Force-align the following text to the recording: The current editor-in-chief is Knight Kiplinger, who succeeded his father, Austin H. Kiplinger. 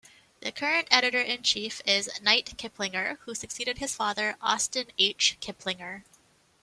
The 0.39 0.51
current 0.51 0.87
editor-in-chief 0.89 1.83
is 1.85 2.09
Knight 2.23 2.57
Kiplinger, 2.57 3.19
who 3.19 3.35
succeeded 3.35 3.77
his 3.77 3.93
father, 3.93 4.35
Austin 4.41 4.87
H. 4.97 5.37
Kiplinger. 5.41 6.01